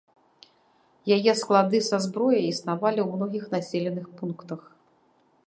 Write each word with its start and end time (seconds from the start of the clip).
Яе 1.15 1.31
склады 1.41 1.77
са 1.89 1.97
зброяй 2.07 2.45
існавалі 2.53 2.99
ў 3.05 3.21
многіх 3.21 3.45
населеных 3.55 4.05
пунктах. 4.23 4.61